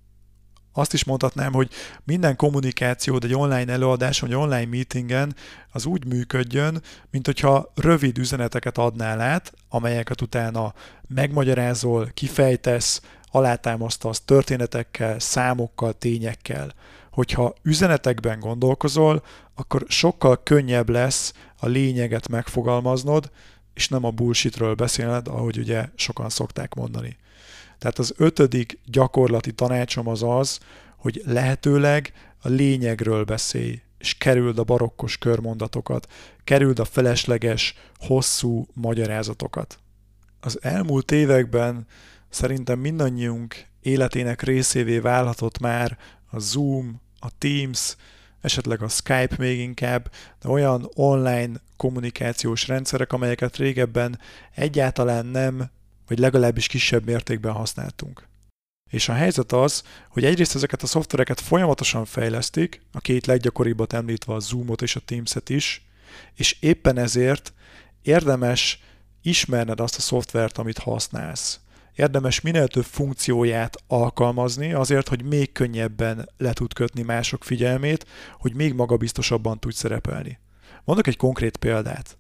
Azt 0.72 0.92
is 0.92 1.04
mondhatnám, 1.04 1.52
hogy 1.52 1.70
minden 2.04 2.36
kommunikáció, 2.36 3.18
egy 3.22 3.34
online 3.34 3.72
előadás, 3.72 4.20
vagy 4.20 4.34
online 4.34 4.66
meetingen 4.66 5.34
az 5.70 5.86
úgy 5.86 6.06
működjön, 6.06 6.82
mint 7.10 7.26
hogyha 7.26 7.72
rövid 7.74 8.18
üzeneteket 8.18 8.78
adnál 8.78 9.20
át, 9.20 9.52
amelyeket 9.68 10.20
utána 10.20 10.74
megmagyarázol, 11.08 12.10
kifejtesz, 12.14 13.00
alátámasztasz 13.30 14.20
történetekkel, 14.20 15.18
számokkal, 15.18 15.92
tényekkel. 15.92 16.74
Hogyha 17.10 17.54
üzenetekben 17.62 18.40
gondolkozol, 18.40 19.22
akkor 19.54 19.84
sokkal 19.88 20.42
könnyebb 20.42 20.88
lesz 20.88 21.32
a 21.56 21.66
lényeget 21.66 22.28
megfogalmaznod, 22.28 23.30
és 23.74 23.88
nem 23.88 24.04
a 24.04 24.10
bullshitről 24.10 24.74
beszélned, 24.74 25.28
ahogy 25.28 25.58
ugye 25.58 25.88
sokan 25.94 26.28
szokták 26.28 26.74
mondani. 26.74 27.16
Tehát 27.78 27.98
az 27.98 28.14
ötödik 28.16 28.78
gyakorlati 28.84 29.52
tanácsom 29.52 30.08
az 30.08 30.22
az, 30.22 30.58
hogy 30.96 31.22
lehetőleg 31.26 32.12
a 32.38 32.48
lényegről 32.48 33.24
beszélj, 33.24 33.80
és 33.98 34.14
kerüld 34.14 34.58
a 34.58 34.64
barokkos 34.64 35.18
körmondatokat, 35.18 36.06
kerüld 36.44 36.78
a 36.78 36.84
felesleges, 36.84 37.74
hosszú 37.96 38.66
magyarázatokat. 38.74 39.78
Az 40.40 40.58
elmúlt 40.62 41.10
években 41.10 41.86
szerintem 42.28 42.78
mindannyiunk 42.78 43.66
életének 43.80 44.42
részévé 44.42 44.98
válhatott 44.98 45.58
már 45.58 45.98
a 46.30 46.38
Zoom, 46.38 47.00
a 47.18 47.28
Teams, 47.38 47.96
esetleg 48.40 48.82
a 48.82 48.88
Skype 48.88 49.34
még 49.38 49.58
inkább, 49.58 50.10
de 50.42 50.48
olyan 50.48 50.90
online 50.94 51.60
kommunikációs 51.76 52.68
rendszerek, 52.68 53.12
amelyeket 53.12 53.56
régebben 53.56 54.18
egyáltalán 54.54 55.26
nem 55.26 55.70
vagy 56.08 56.18
legalábbis 56.18 56.66
kisebb 56.66 57.04
mértékben 57.04 57.52
használtunk. 57.52 58.28
És 58.90 59.08
a 59.08 59.12
helyzet 59.12 59.52
az, 59.52 59.82
hogy 60.08 60.24
egyrészt 60.24 60.54
ezeket 60.54 60.82
a 60.82 60.86
szoftvereket 60.86 61.40
folyamatosan 61.40 62.04
fejlesztik, 62.04 62.82
a 62.92 63.00
két 63.00 63.26
leggyakoribbat 63.26 63.92
említve 63.92 64.34
a 64.34 64.38
Zoomot 64.38 64.82
és 64.82 64.96
a 64.96 65.00
Teams-et 65.00 65.48
is, 65.48 65.86
és 66.34 66.56
éppen 66.60 66.98
ezért 66.98 67.52
érdemes 68.02 68.82
ismerned 69.22 69.80
azt 69.80 69.96
a 69.96 70.00
szoftvert, 70.00 70.58
amit 70.58 70.78
használsz. 70.78 71.60
érdemes 71.94 72.40
minél 72.40 72.68
több 72.68 72.84
funkcióját 72.84 73.76
alkalmazni 73.86 74.72
azért, 74.72 75.08
hogy 75.08 75.22
még 75.22 75.52
könnyebben 75.52 76.28
le 76.36 76.52
tud 76.52 76.72
kötni 76.72 77.02
mások 77.02 77.44
figyelmét, 77.44 78.06
hogy 78.38 78.54
még 78.54 78.74
magabiztosabban 78.74 79.58
tudj 79.58 79.74
szerepelni. 79.74 80.38
Mondok 80.84 81.06
egy 81.06 81.16
konkrét 81.16 81.56
példát. 81.56 82.18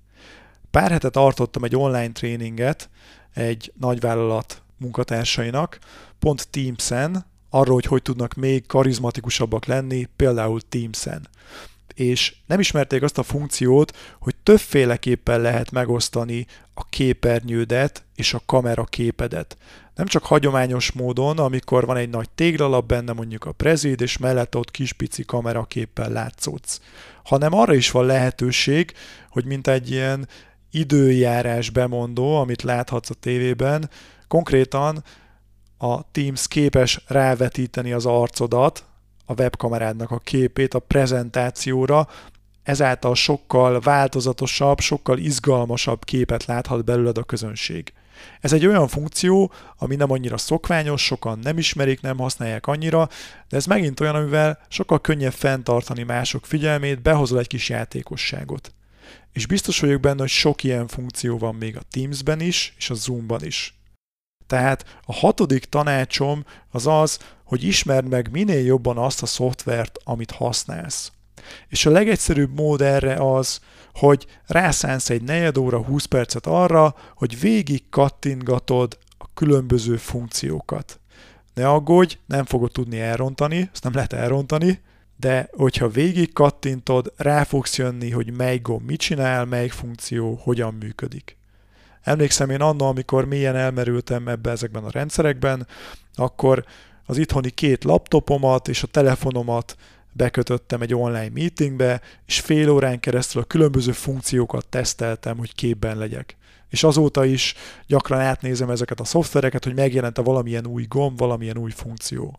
Pár 0.70 0.90
hetet 0.90 1.12
tartottam 1.12 1.64
egy 1.64 1.76
online 1.76 2.12
tréninget 2.12 2.90
egy 3.34 3.72
nagyvállalat 3.80 4.62
munkatársainak, 4.76 5.78
pont 6.18 6.48
Teams-en, 6.48 7.26
arról, 7.50 7.74
hogy 7.74 7.84
hogy 7.84 8.02
tudnak 8.02 8.34
még 8.34 8.66
karizmatikusabbak 8.66 9.64
lenni, 9.64 10.08
például 10.16 10.60
Teams-en 10.68 11.28
és 11.98 12.34
nem 12.46 12.60
ismerték 12.60 13.02
azt 13.02 13.18
a 13.18 13.22
funkciót, 13.22 13.96
hogy 14.20 14.34
többféleképpen 14.42 15.40
lehet 15.40 15.70
megosztani 15.70 16.46
a 16.74 16.88
képernyődet 16.88 18.04
és 18.14 18.34
a 18.34 18.42
kamera 18.46 18.84
képedet. 18.84 19.56
Nem 19.94 20.06
csak 20.06 20.24
hagyományos 20.24 20.92
módon, 20.92 21.38
amikor 21.38 21.86
van 21.86 21.96
egy 21.96 22.08
nagy 22.08 22.30
téglalap 22.30 22.86
benne, 22.86 23.12
mondjuk 23.12 23.44
a 23.44 23.52
prezid, 23.52 24.00
és 24.00 24.18
mellett 24.18 24.56
ott 24.56 24.70
kis 24.70 24.92
pici 24.92 25.24
kameraképpel 25.24 26.10
látszódsz, 26.10 26.80
hanem 27.24 27.54
arra 27.54 27.74
is 27.74 27.90
van 27.90 28.06
lehetőség, 28.06 28.92
hogy 29.30 29.44
mint 29.44 29.68
egy 29.68 29.90
ilyen 29.90 30.28
időjárás 30.70 31.70
bemondó, 31.70 32.36
amit 32.36 32.62
láthatsz 32.62 33.10
a 33.10 33.14
tévében, 33.14 33.90
konkrétan 34.28 35.04
a 35.78 36.10
Teams 36.10 36.48
képes 36.48 37.04
rávetíteni 37.06 37.92
az 37.92 38.06
arcodat, 38.06 38.84
a 39.26 39.32
webkamerádnak 39.40 40.10
a 40.10 40.18
képét 40.18 40.74
a 40.74 40.78
prezentációra, 40.78 42.08
ezáltal 42.62 43.14
sokkal 43.14 43.80
változatosabb, 43.80 44.80
sokkal 44.80 45.18
izgalmasabb 45.18 46.04
képet 46.04 46.44
láthat 46.44 46.84
belőled 46.84 47.18
a 47.18 47.22
közönség. 47.22 47.92
Ez 48.40 48.52
egy 48.52 48.66
olyan 48.66 48.88
funkció, 48.88 49.52
ami 49.76 49.96
nem 49.96 50.10
annyira 50.10 50.36
szokványos, 50.36 51.04
sokan 51.04 51.38
nem 51.42 51.58
ismerik, 51.58 52.00
nem 52.00 52.18
használják 52.18 52.66
annyira, 52.66 53.08
de 53.48 53.56
ez 53.56 53.66
megint 53.66 54.00
olyan, 54.00 54.14
amivel 54.14 54.58
sokkal 54.68 55.00
könnyebb 55.00 55.32
fenntartani 55.32 56.02
mások 56.02 56.46
figyelmét, 56.46 57.02
behozol 57.02 57.38
egy 57.38 57.46
kis 57.46 57.68
játékosságot. 57.68 58.72
És 59.32 59.46
biztos 59.46 59.80
vagyok 59.80 60.00
benne, 60.00 60.20
hogy 60.20 60.28
sok 60.28 60.64
ilyen 60.64 60.86
funkció 60.86 61.38
van 61.38 61.54
még 61.54 61.76
a 61.76 61.82
Teams-ben 61.90 62.40
is, 62.40 62.74
és 62.76 62.90
a 62.90 62.94
Zoom-ban 62.94 63.44
is. 63.44 63.78
Tehát 64.46 65.00
a 65.04 65.12
hatodik 65.12 65.64
tanácsom 65.64 66.44
az 66.70 66.86
az, 66.86 67.18
hogy 67.44 67.64
ismerd 67.64 68.08
meg 68.08 68.30
minél 68.30 68.64
jobban 68.64 68.98
azt 68.98 69.22
a 69.22 69.26
szoftvert, 69.26 69.98
amit 70.04 70.30
használsz. 70.30 71.12
És 71.68 71.86
a 71.86 71.90
legegyszerűbb 71.90 72.54
mód 72.54 72.80
erre 72.80 73.14
az, 73.14 73.60
hogy 73.94 74.26
rászánsz 74.46 75.10
egy 75.10 75.22
negyed 75.22 75.58
óra, 75.58 75.84
20 75.84 76.04
percet 76.04 76.46
arra, 76.46 76.94
hogy 77.14 77.40
végig 77.40 77.88
kattingatod 77.90 78.98
a 79.18 79.32
különböző 79.34 79.96
funkciókat. 79.96 81.00
Ne 81.54 81.68
aggódj, 81.68 82.18
nem 82.26 82.44
fogod 82.44 82.72
tudni 82.72 83.00
elrontani, 83.00 83.68
ezt 83.72 83.82
nem 83.82 83.94
lehet 83.94 84.12
elrontani, 84.12 84.80
de 85.20 85.48
hogyha 85.56 85.88
végig 85.88 86.32
kattintod, 86.32 87.12
rá 87.16 87.44
fogsz 87.44 87.76
jönni, 87.78 88.10
hogy 88.10 88.36
mely 88.36 88.58
gomb 88.58 88.86
mit 88.86 89.00
csinál, 89.00 89.44
melyik 89.44 89.72
funkció 89.72 90.40
hogyan 90.42 90.74
működik. 90.74 91.36
Emlékszem 92.02 92.50
én 92.50 92.60
anna, 92.60 92.88
amikor 92.88 93.24
mélyen 93.24 93.56
elmerültem 93.56 94.28
ebbe 94.28 94.50
ezekben 94.50 94.84
a 94.84 94.90
rendszerekben, 94.90 95.66
akkor 96.14 96.64
az 97.06 97.18
itthoni 97.18 97.50
két 97.50 97.84
laptopomat 97.84 98.68
és 98.68 98.82
a 98.82 98.86
telefonomat 98.86 99.76
bekötöttem 100.12 100.82
egy 100.82 100.94
online 100.94 101.30
meetingbe, 101.34 102.00
és 102.26 102.40
fél 102.40 102.70
órán 102.70 103.00
keresztül 103.00 103.42
a 103.42 103.44
különböző 103.44 103.92
funkciókat 103.92 104.66
teszteltem, 104.66 105.36
hogy 105.36 105.54
képben 105.54 105.98
legyek. 105.98 106.36
És 106.68 106.84
azóta 106.84 107.24
is 107.24 107.54
gyakran 107.86 108.20
átnézem 108.20 108.70
ezeket 108.70 109.00
a 109.00 109.04
szoftvereket, 109.04 109.64
hogy 109.64 109.74
megjelent-e 109.74 110.22
valamilyen 110.22 110.66
új 110.66 110.84
gomb, 110.88 111.18
valamilyen 111.18 111.58
új 111.58 111.70
funkció. 111.70 112.38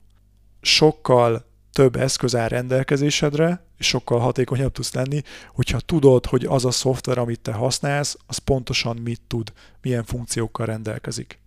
Sokkal 0.62 1.46
több 1.74 1.96
eszköz 1.96 2.36
áll 2.36 2.48
rendelkezésedre, 2.48 3.66
és 3.78 3.88
sokkal 3.88 4.20
hatékonyabb 4.20 4.72
tudsz 4.72 4.94
lenni, 4.94 5.22
hogyha 5.54 5.80
tudod, 5.80 6.26
hogy 6.26 6.46
az 6.46 6.66
a 6.66 6.72
szoftver, 6.72 7.18
amit 7.18 7.40
te 7.40 7.52
használsz, 7.52 8.18
az 8.28 8.38
pontosan 8.38 8.98
mit 8.98 9.22
tud, 9.28 9.54
milyen 9.82 10.04
funkciókkal 10.04 10.66
rendelkezik. 10.66 11.40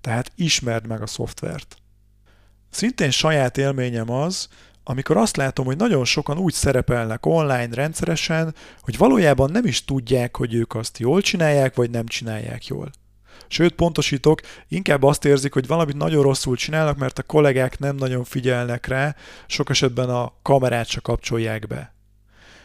Tehát 0.00 0.32
ismerd 0.34 0.86
meg 0.86 1.02
a 1.02 1.06
szoftvert. 1.06 1.76
Szintén 2.70 3.10
saját 3.10 3.58
élményem 3.58 4.10
az, 4.10 4.48
amikor 4.84 5.16
azt 5.16 5.36
látom, 5.36 5.66
hogy 5.66 5.76
nagyon 5.76 6.04
sokan 6.04 6.38
úgy 6.38 6.52
szerepelnek 6.52 7.26
online 7.26 7.74
rendszeresen, 7.74 8.54
hogy 8.80 8.96
valójában 8.96 9.50
nem 9.50 9.66
is 9.66 9.84
tudják, 9.84 10.36
hogy 10.36 10.54
ők 10.54 10.74
azt 10.74 10.98
jól 10.98 11.20
csinálják, 11.20 11.74
vagy 11.74 11.90
nem 11.90 12.06
csinálják 12.06 12.66
jól. 12.66 12.90
Sőt, 13.48 13.74
pontosítok, 13.74 14.40
inkább 14.68 15.02
azt 15.02 15.24
érzik, 15.24 15.52
hogy 15.52 15.66
valamit 15.66 15.96
nagyon 15.96 16.22
rosszul 16.22 16.56
csinálnak, 16.56 16.96
mert 16.96 17.18
a 17.18 17.22
kollégák 17.22 17.78
nem 17.78 17.96
nagyon 17.96 18.24
figyelnek 18.24 18.86
rá, 18.86 19.16
sok 19.46 19.70
esetben 19.70 20.10
a 20.10 20.32
kamerát 20.42 20.86
se 20.86 21.00
kapcsolják 21.00 21.66
be. 21.66 21.94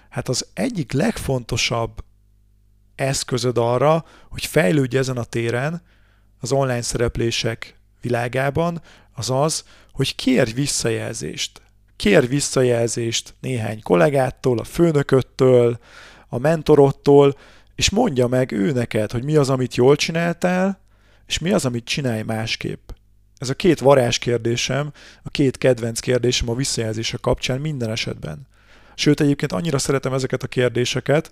Hát 0.09 0.29
az 0.29 0.47
egyik 0.53 0.91
legfontosabb 0.91 2.03
eszközöd 2.95 3.57
arra, 3.57 4.05
hogy 4.29 4.45
fejlődj 4.45 4.97
ezen 4.97 5.17
a 5.17 5.23
téren, 5.23 5.81
az 6.39 6.51
online 6.51 6.81
szereplések 6.81 7.75
világában, 8.01 8.81
az 9.13 9.29
az, 9.29 9.63
hogy 9.91 10.15
kérj 10.15 10.51
visszajelzést. 10.51 11.61
Kérj 11.95 12.25
visszajelzést 12.25 13.35
néhány 13.39 13.81
kollégától, 13.81 14.59
a 14.59 14.63
főnököttől, 14.63 15.79
a 16.27 16.37
mentorodtól, 16.37 17.37
és 17.77 17.89
mondja 17.89 18.27
meg 18.27 18.51
ő 18.51 18.71
neked, 18.71 19.11
hogy 19.11 19.23
mi 19.23 19.35
az, 19.35 19.49
amit 19.49 19.75
jól 19.75 19.95
csináltál, 19.95 20.79
és 21.27 21.39
mi 21.39 21.51
az, 21.51 21.65
amit 21.65 21.85
csinálj 21.85 22.21
másképp. 22.21 22.89
Ez 23.37 23.49
a 23.49 23.53
két 23.53 23.79
varázs 23.79 24.17
kérdésem, 24.17 24.91
a 25.23 25.29
két 25.29 25.57
kedvenc 25.57 25.99
kérdésem 25.99 26.49
a 26.49 26.55
visszajelzése 26.55 27.17
kapcsán 27.21 27.61
minden 27.61 27.89
esetben. 27.89 28.47
Sőt, 28.95 29.19
egyébként 29.19 29.51
annyira 29.51 29.77
szeretem 29.77 30.13
ezeket 30.13 30.43
a 30.43 30.47
kérdéseket, 30.47 31.31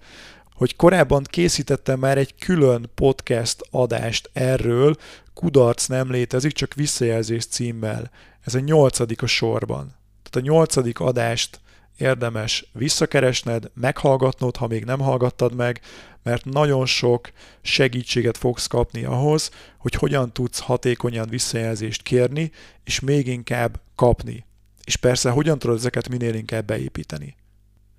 hogy 0.53 0.75
korábban 0.75 1.23
készítettem 1.23 1.99
már 1.99 2.17
egy 2.17 2.36
külön 2.36 2.91
podcast 2.95 3.62
adást 3.71 4.29
erről, 4.34 4.95
kudarc 5.34 5.86
nem 5.86 6.12
létezik, 6.12 6.51
csak 6.51 6.73
visszajelzés 6.73 7.45
címmel. 7.45 8.12
Ez 8.41 8.55
a 8.55 8.60
nyolcadik 8.60 9.21
a 9.21 9.27
sorban. 9.27 9.95
Tehát 10.23 10.47
a 10.47 10.51
nyolcadik 10.51 10.99
adást 10.99 11.60
érdemes 11.97 12.69
visszakeresned, 12.73 13.71
meghallgatnod, 13.73 14.55
ha 14.55 14.67
még 14.67 14.86
nem 14.86 14.99
hallgattad 14.99 15.55
meg, 15.55 15.81
mert 16.23 16.45
nagyon 16.45 16.86
sok 16.86 17.31
segítséget 17.62 18.38
fogsz 18.38 18.67
kapni 18.67 19.03
ahhoz, 19.03 19.51
hogy 19.77 19.93
hogyan 19.93 20.34
tudsz 20.34 20.60
hatékonyan 20.60 21.29
visszajelzést 21.29 22.01
kérni, 22.01 22.51
és 22.84 22.99
még 22.99 23.27
inkább 23.27 23.79
kapni. 23.95 24.45
És 24.84 24.95
persze, 24.95 25.29
hogyan 25.29 25.60
tudod 25.60 25.77
ezeket 25.77 26.10
minél 26.10 26.34
inkább 26.34 26.65
beépíteni. 26.65 27.36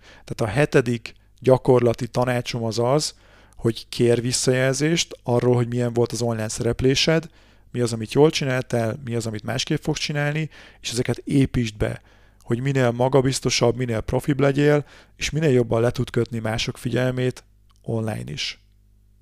Tehát 0.08 0.52
a 0.52 0.58
hetedik 0.58 1.14
gyakorlati 1.40 2.06
tanácsom 2.08 2.64
az 2.64 2.78
az, 2.78 3.14
hogy 3.56 3.88
kér 3.88 4.20
visszajelzést 4.20 5.18
arról, 5.22 5.54
hogy 5.54 5.68
milyen 5.68 5.92
volt 5.92 6.12
az 6.12 6.22
online 6.22 6.48
szereplésed, 6.48 7.28
mi 7.72 7.80
az, 7.80 7.92
amit 7.92 8.12
jól 8.12 8.30
csináltál, 8.30 9.00
mi 9.04 9.14
az, 9.14 9.26
amit 9.26 9.44
másképp 9.44 9.82
fogsz 9.82 10.00
csinálni, 10.00 10.50
és 10.80 10.90
ezeket 10.90 11.18
építsd 11.24 11.76
be, 11.76 12.02
hogy 12.46 12.60
minél 12.60 12.90
magabiztosabb, 12.90 13.76
minél 13.76 14.00
profibb 14.00 14.40
legyél, 14.40 14.84
és 15.16 15.30
minél 15.30 15.50
jobban 15.50 15.80
le 15.80 15.90
tud 15.90 16.10
kötni 16.10 16.38
mások 16.38 16.78
figyelmét 16.78 17.44
online 17.82 18.32
is. 18.32 18.60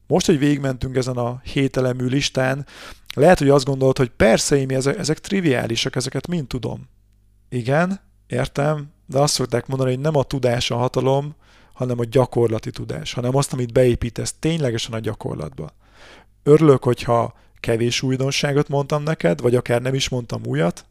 Most, 0.07 0.27
hogy 0.27 0.39
végigmentünk 0.39 0.97
ezen 0.97 1.17
a 1.17 1.41
hételemű 1.45 2.07
listán, 2.07 2.67
lehet, 3.15 3.39
hogy 3.39 3.49
azt 3.49 3.65
gondolod, 3.65 3.99
hogy 3.99 4.11
persze, 4.11 4.57
én 4.57 4.71
ezek, 4.71 4.99
ezek 4.99 5.19
triviálisak, 5.19 5.97
ezeket 5.97 6.27
mind 6.27 6.47
tudom. 6.47 6.89
Igen, 7.49 8.01
értem, 8.27 8.91
de 9.07 9.19
azt 9.19 9.35
szokták 9.35 9.67
mondani, 9.67 9.91
hogy 9.91 10.01
nem 10.01 10.17
a 10.17 10.23
tudás 10.23 10.71
a 10.71 10.77
hatalom, 10.77 11.35
hanem 11.73 11.99
a 11.99 12.05
gyakorlati 12.05 12.71
tudás, 12.71 13.13
hanem 13.13 13.37
azt, 13.37 13.53
amit 13.53 13.73
beépítesz 13.73 14.35
ténylegesen 14.39 14.93
a 14.93 14.99
gyakorlatba. 14.99 15.71
Örülök, 16.43 16.85
hogyha 16.85 17.35
kevés 17.61 18.03
újdonságot 18.03 18.69
mondtam 18.69 19.03
neked, 19.03 19.41
vagy 19.41 19.55
akár 19.55 19.83
nem 19.83 19.95
is 19.95 20.09
mondtam 20.09 20.43
újat, 20.47 20.87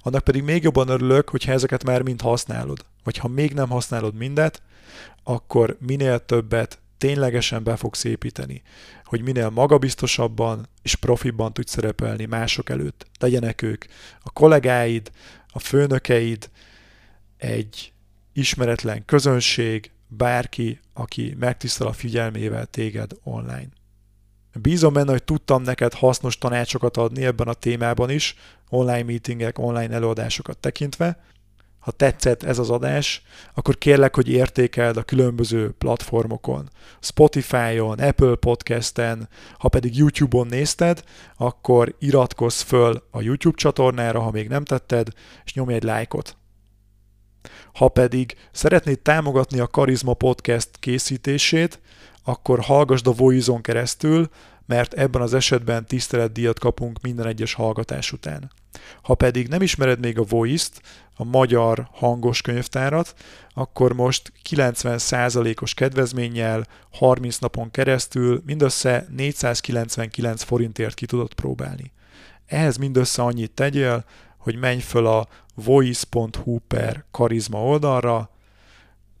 annak 0.00 0.24
pedig 0.24 0.42
még 0.42 0.62
jobban 0.62 0.88
örülök, 0.88 1.28
hogyha 1.28 1.52
ezeket 1.52 1.84
már 1.84 2.02
mind 2.02 2.20
használod. 2.20 2.84
Vagy 3.04 3.16
ha 3.16 3.28
még 3.28 3.52
nem 3.52 3.68
használod 3.68 4.14
mindet, 4.14 4.62
akkor 5.22 5.76
minél 5.80 6.24
többet 6.24 6.78
ténylegesen 6.98 7.62
be 7.62 7.76
fogsz 7.76 8.04
építeni, 8.04 8.62
hogy 9.04 9.22
minél 9.22 9.50
magabiztosabban 9.50 10.68
és 10.82 10.94
profibban 10.94 11.52
tudsz 11.52 11.70
szerepelni 11.70 12.24
mások 12.24 12.70
előtt. 12.70 13.06
Legyenek 13.18 13.62
ők 13.62 13.84
a 14.22 14.30
kollégáid, 14.30 15.10
a 15.48 15.58
főnökeid, 15.58 16.50
egy 17.36 17.92
ismeretlen 18.32 19.04
közönség, 19.04 19.90
bárki, 20.08 20.80
aki 20.92 21.34
megtisztel 21.38 21.86
a 21.86 21.92
figyelmével 21.92 22.66
téged 22.66 23.10
online. 23.22 23.68
Bízom 24.62 24.92
benne, 24.92 25.10
hogy 25.10 25.24
tudtam 25.24 25.62
neked 25.62 25.94
hasznos 25.94 26.38
tanácsokat 26.38 26.96
adni 26.96 27.24
ebben 27.24 27.48
a 27.48 27.52
témában 27.52 28.10
is, 28.10 28.34
online 28.68 29.02
meetingek, 29.02 29.58
online 29.58 29.94
előadásokat 29.94 30.58
tekintve. 30.58 31.24
ha 31.78 31.92
tetszett 31.92 32.42
ez 32.42 32.58
az 32.58 32.70
adás, 32.70 33.22
akkor 33.54 33.78
kérlek, 33.78 34.14
hogy 34.14 34.28
értékeld 34.28 34.96
a 34.96 35.02
különböző 35.02 35.70
platformokon. 35.78 36.70
Spotify-on, 37.00 37.98
Apple 37.98 38.34
Podcast-en, 38.34 39.28
ha 39.58 39.68
pedig 39.68 39.96
YouTube-on 39.96 40.46
nézted, 40.46 41.02
akkor 41.36 41.94
iratkozz 41.98 42.60
föl 42.60 43.02
a 43.10 43.20
YouTube 43.20 43.56
csatornára, 43.56 44.20
ha 44.20 44.30
még 44.30 44.48
nem 44.48 44.64
tetted, 44.64 45.08
és 45.44 45.54
nyomj 45.54 45.74
egy 45.74 45.82
lájkot. 45.82 46.36
Ha 47.72 47.88
pedig 47.88 48.34
szeretnéd 48.52 49.00
támogatni 49.00 49.58
a 49.58 49.66
Karizma 49.66 50.14
Podcast 50.14 50.70
készítését, 50.80 51.80
akkor 52.28 52.60
hallgasd 52.60 53.06
a 53.06 53.12
Voice-on 53.12 53.60
keresztül, 53.60 54.28
mert 54.66 54.92
ebben 54.92 55.22
az 55.22 55.34
esetben 55.34 55.86
tiszteletdíjat 55.86 56.58
kapunk 56.58 57.00
minden 57.00 57.26
egyes 57.26 57.54
hallgatás 57.54 58.12
után. 58.12 58.50
Ha 59.02 59.14
pedig 59.14 59.48
nem 59.48 59.62
ismered 59.62 60.00
még 60.00 60.18
a 60.18 60.24
Voice-t, 60.28 60.80
a 61.14 61.24
magyar 61.24 61.88
hangos 61.92 62.40
könyvtárat, 62.40 63.14
akkor 63.54 63.92
most 63.92 64.32
90%-os 64.50 65.74
kedvezménnyel 65.74 66.66
30 66.92 67.38
napon 67.38 67.70
keresztül 67.70 68.42
mindössze 68.46 69.06
499 69.16 70.42
forintért 70.42 70.94
ki 70.94 71.06
tudod 71.06 71.34
próbálni. 71.34 71.92
Ehhez 72.46 72.76
mindössze 72.76 73.22
annyit 73.22 73.50
tegyél, 73.50 74.04
hogy 74.38 74.56
menj 74.56 74.80
föl 74.80 75.06
a 75.06 75.28
voice.hu 75.54 76.58
per 76.68 77.04
karizma 77.10 77.62
oldalra, 77.62 78.30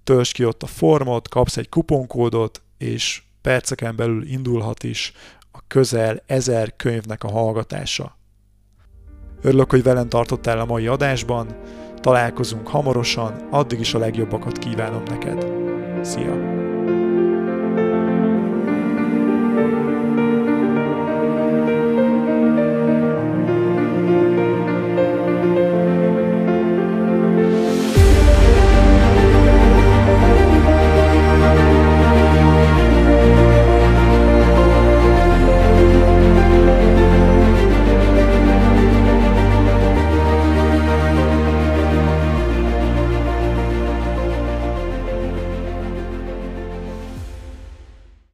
töltsd 0.04 0.32
ki 0.32 0.44
ott 0.44 0.62
a 0.62 0.66
formot, 0.66 1.28
kapsz 1.28 1.56
egy 1.56 1.68
kuponkódot, 1.68 2.62
és 2.78 3.22
perceken 3.42 3.96
belül 3.96 4.26
indulhat 4.26 4.84
is 4.84 5.12
a 5.52 5.58
közel 5.66 6.22
ezer 6.26 6.76
könyvnek 6.76 7.24
a 7.24 7.30
hallgatása. 7.30 8.16
Örülök, 9.42 9.70
hogy 9.70 9.82
velem 9.82 10.08
tartottál 10.08 10.60
a 10.60 10.64
mai 10.64 10.86
adásban, 10.86 11.56
találkozunk 12.00 12.68
hamarosan, 12.68 13.48
addig 13.50 13.80
is 13.80 13.94
a 13.94 13.98
legjobbakat 13.98 14.58
kívánom 14.58 15.02
neked. 15.02 15.46
Szia! 16.04 16.65